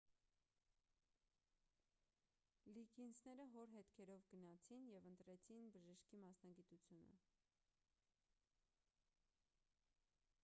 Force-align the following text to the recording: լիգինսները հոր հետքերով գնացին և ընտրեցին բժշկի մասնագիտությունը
լիգինսները 2.77 3.43
հոր 3.51 3.73
հետքերով 3.73 4.25
գնացին 4.31 4.87
և 4.93 5.05
ընտրեցին 5.11 5.67
բժշկի 5.75 6.21
մասնագիտությունը 6.23 7.19